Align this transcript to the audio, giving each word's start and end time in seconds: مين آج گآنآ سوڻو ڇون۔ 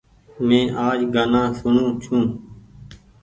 مين 0.47 0.65
آج 0.87 0.99
گآنآ 1.13 1.41
سوڻو 1.57 1.85
ڇون۔ 2.01 2.25